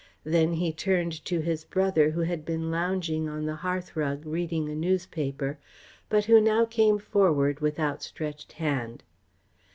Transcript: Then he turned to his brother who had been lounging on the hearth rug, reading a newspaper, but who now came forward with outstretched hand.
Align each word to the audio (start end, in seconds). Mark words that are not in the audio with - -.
Then 0.23 0.53
he 0.53 0.73
turned 0.73 1.23
to 1.25 1.41
his 1.41 1.63
brother 1.63 2.09
who 2.09 2.21
had 2.21 2.43
been 2.43 2.71
lounging 2.71 3.29
on 3.29 3.45
the 3.45 3.57
hearth 3.57 3.95
rug, 3.95 4.25
reading 4.25 4.67
a 4.67 4.73
newspaper, 4.73 5.59
but 6.09 6.25
who 6.25 6.41
now 6.41 6.65
came 6.65 6.97
forward 6.97 7.59
with 7.59 7.79
outstretched 7.79 8.53
hand. 8.53 9.03